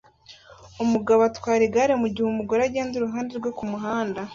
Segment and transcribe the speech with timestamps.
[0.83, 4.21] Umugabo utwara igare mugihe umugore agenda iruhande rwe kumuhanda